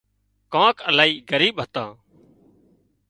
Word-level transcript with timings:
ڪانڪ 0.53 0.77
الاهي 0.89 1.13
ڳريٻ 1.29 1.53
هتان 1.63 1.89